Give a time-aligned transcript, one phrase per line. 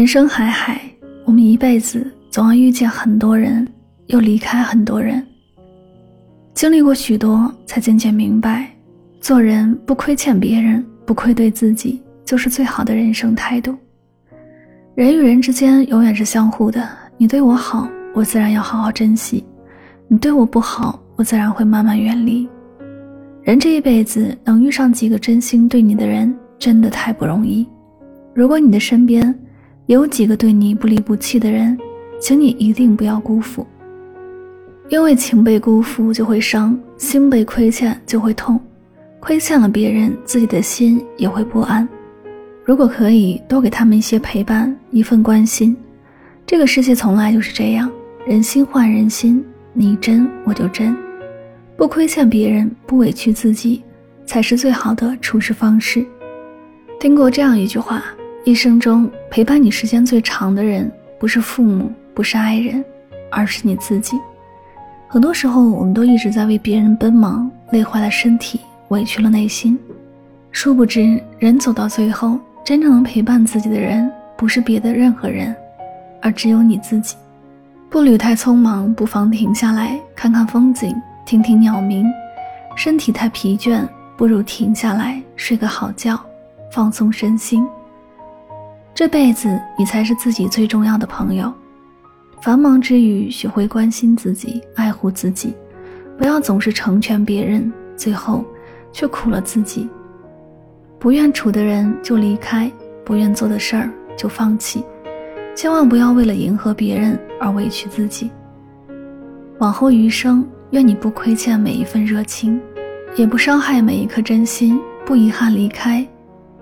[0.00, 0.80] 人生海海，
[1.26, 3.68] 我们一辈子总要遇见很多人，
[4.06, 5.22] 又离开很多人。
[6.54, 8.74] 经历过许多，才渐渐明白，
[9.20, 13.76] 做人不亏欠别人，不愧对自己，就是最好的人生态度。
[14.94, 19.44] 人与人之间永远是相互的，你对我好，我自然要好好珍惜；
[20.08, 22.48] 你对我不好，我自然会慢慢远离。
[23.42, 27.68] 人这一辈子能遇上几个真心对你的人，真的太不容易。
[28.32, 29.38] 如果你的身边，
[29.90, 31.76] 有几个对你不离不弃的人，
[32.20, 33.66] 请你一定不要辜负。
[34.88, 38.60] 因为情被辜负就会伤，心被亏欠就会痛，
[39.18, 41.88] 亏欠了别人，自己的心也会不安。
[42.64, 45.76] 如果可以，多给他们一些陪伴，一份关心。
[46.46, 47.90] 这个世界从来就是这样，
[48.24, 50.96] 人心换人心，你真我就真，
[51.76, 53.82] 不亏欠别人，不委屈自己，
[54.24, 56.06] 才是最好的处事方式。
[57.00, 58.04] 听过这样一句话。
[58.44, 62.82] 一生中陪伴你时间最长的人，不是父母，不是爱人，
[63.30, 64.18] 而是你自己。
[65.06, 69.78] 很多时候，我们都一直在为别人奔忙，累坏了身体，委屈了内心。
[70.52, 75.54] 殊不知，人走到最后，真正能陪伴自己的人，不是别的任何人，
[76.22, 77.16] 而只有你自己。
[77.90, 80.96] 步履太匆忙，不妨停下来看看风景，
[81.26, 82.06] 听听鸟鸣。
[82.74, 86.18] 身体太疲倦，不如停下来睡个好觉，
[86.72, 87.66] 放松身心。
[89.00, 91.50] 这辈子，你才是自己最重要的朋友。
[92.42, 95.54] 繁忙之余，学会关心自己，爱护自己，
[96.18, 98.44] 不要总是成全别人，最后
[98.92, 99.88] 却苦了自己。
[100.98, 102.70] 不愿处的人就离开，
[103.02, 104.84] 不愿做的事儿就放弃，
[105.56, 108.30] 千万不要为了迎合别人而委屈自己。
[109.60, 112.60] 往后余生，愿你不亏欠每一份热情，
[113.16, 116.06] 也不伤害每一颗真心，不遗憾离开，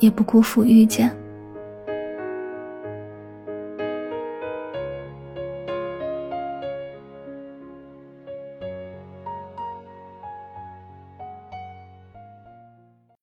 [0.00, 1.10] 也不辜负遇见。